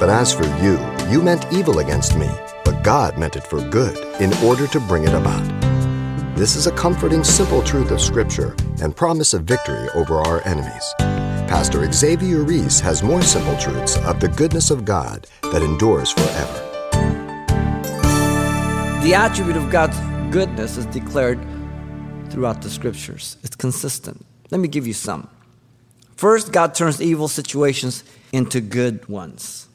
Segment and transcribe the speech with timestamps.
[0.00, 0.78] But as for you,
[1.10, 2.30] you meant evil against me,
[2.64, 5.44] but God meant it for good, in order to bring it about.
[6.34, 10.94] This is a comforting, simple truth of Scripture and promise of victory over our enemies.
[11.50, 16.66] Pastor Xavier Reese has more simple truths of the goodness of God that endures forever.
[19.02, 19.98] The attribute of God's
[20.32, 21.38] goodness is declared
[22.30, 23.36] throughout the scriptures.
[23.42, 24.24] It's consistent.
[24.50, 25.28] Let me give you some.
[26.16, 29.66] First, God turns evil situations into good ones.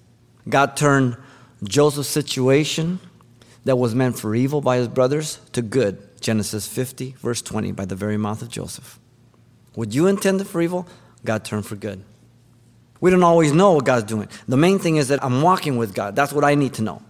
[0.47, 1.17] God turned
[1.63, 2.99] Joseph's situation
[3.65, 6.01] that was meant for evil by his brothers to good.
[6.21, 8.99] Genesis 50, verse 20, by the very mouth of Joseph.
[9.73, 10.87] What you intended for evil,
[11.23, 12.03] God turned for good.
[13.01, 14.29] We don't always know what God's doing.
[14.47, 16.15] The main thing is that I'm walking with God.
[16.15, 17.01] That's what I need to know.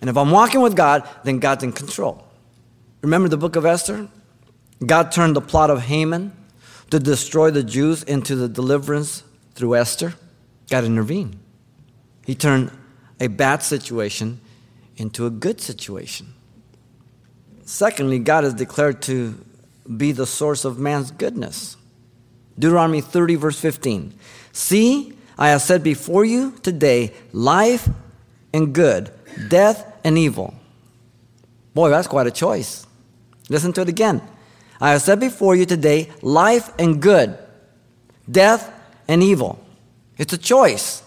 [0.00, 2.24] And if I'm walking with God, then God's in control.
[3.02, 4.08] Remember the book of Esther?
[4.84, 6.32] God turned the plot of Haman
[6.90, 9.22] to destroy the Jews into the deliverance
[9.54, 10.14] through Esther.
[10.70, 11.38] God intervened.
[12.28, 12.70] He turned
[13.18, 14.42] a bad situation
[14.98, 16.34] into a good situation.
[17.64, 19.42] Secondly, God is declared to
[19.96, 21.78] be the source of man's goodness.
[22.58, 24.12] Deuteronomy 30, verse 15.
[24.52, 27.88] See, I have said before you today life
[28.52, 29.10] and good,
[29.48, 30.52] death and evil.
[31.72, 32.86] Boy, that's quite a choice.
[33.48, 34.20] Listen to it again.
[34.82, 37.38] I have said before you today life and good,
[38.30, 38.70] death
[39.08, 39.64] and evil.
[40.18, 41.04] It's a choice.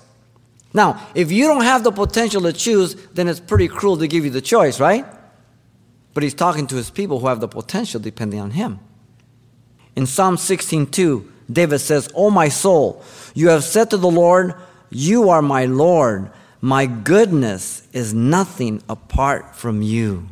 [0.74, 4.24] Now, if you don't have the potential to choose, then it's pretty cruel to give
[4.24, 5.06] you the choice, right?
[6.14, 8.80] But he's talking to his people who have the potential depending on him.
[9.96, 14.56] In Psalm 16:2, David says, "O my soul, you have said to the Lord,
[14.90, 16.32] you are my Lord.
[16.62, 20.28] My goodness is nothing apart from you."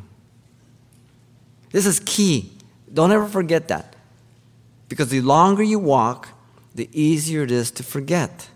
[1.72, 2.54] This is key.
[2.94, 3.96] Don't ever forget that.
[4.88, 6.30] Because the longer you walk,
[6.74, 8.48] the easier it is to forget.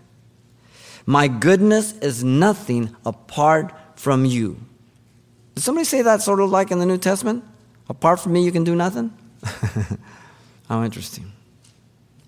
[1.06, 4.58] My goodness is nothing apart from you.
[5.54, 7.44] Did somebody say that sort of like in the New Testament?
[7.88, 9.12] Apart from me, you can do nothing?
[10.68, 11.32] How interesting.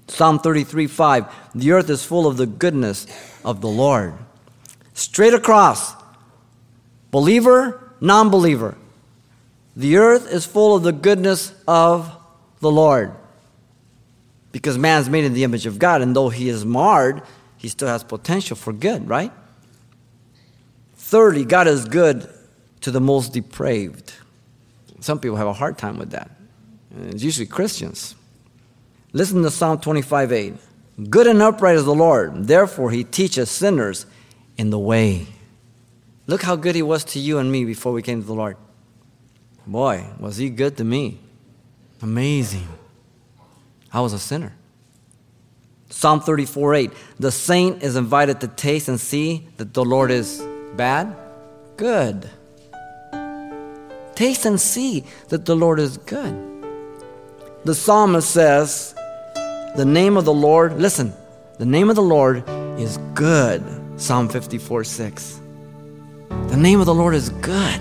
[0.08, 3.06] Psalm 33 5 The earth is full of the goodness
[3.44, 4.14] of the Lord.
[4.94, 5.94] Straight across,
[7.10, 8.76] believer, non believer.
[9.74, 12.14] The earth is full of the goodness of
[12.60, 13.12] the Lord.
[14.52, 17.22] Because man's made in the image of God, and though he is marred,
[17.66, 19.32] he still has potential for good, right?
[20.94, 22.32] Thirdly, God is good
[22.82, 24.12] to the most depraved.
[25.00, 26.30] Some people have a hard time with that.
[27.08, 28.14] It's usually Christians.
[29.12, 30.54] Listen to Psalm 25 8.
[31.10, 34.06] Good and upright is the Lord, therefore he teaches sinners
[34.56, 35.26] in the way.
[36.28, 38.56] Look how good he was to you and me before we came to the Lord.
[39.66, 41.18] Boy, was he good to me.
[42.00, 42.68] Amazing.
[43.92, 44.54] I was a sinner.
[45.88, 46.92] Psalm 34 8.
[47.18, 50.42] The saint is invited to taste and see that the Lord is
[50.76, 51.14] bad,
[51.76, 52.30] good.
[54.14, 56.34] Taste and see that the Lord is good.
[57.64, 58.94] The psalmist says,
[59.76, 61.12] The name of the Lord, listen,
[61.58, 62.48] the name of the Lord
[62.78, 63.62] is good.
[63.96, 65.40] Psalm 54 6.
[66.28, 67.80] The name of the Lord is good.